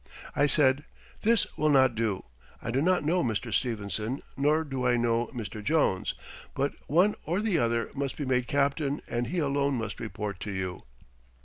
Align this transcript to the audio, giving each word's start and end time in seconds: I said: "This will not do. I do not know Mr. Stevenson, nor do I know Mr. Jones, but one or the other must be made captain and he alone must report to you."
I 0.35 0.47
said: 0.47 0.85
"This 1.21 1.45
will 1.57 1.69
not 1.69 1.93
do. 1.93 2.25
I 2.59 2.71
do 2.71 2.81
not 2.81 3.03
know 3.03 3.23
Mr. 3.23 3.53
Stevenson, 3.53 4.23
nor 4.35 4.63
do 4.63 4.83
I 4.87 4.97
know 4.97 5.27
Mr. 5.27 5.63
Jones, 5.63 6.15
but 6.55 6.73
one 6.87 7.13
or 7.27 7.39
the 7.39 7.59
other 7.59 7.91
must 7.93 8.17
be 8.17 8.25
made 8.25 8.47
captain 8.47 9.03
and 9.07 9.27
he 9.27 9.37
alone 9.37 9.75
must 9.75 9.99
report 9.99 10.39
to 10.39 10.51
you." 10.51 10.81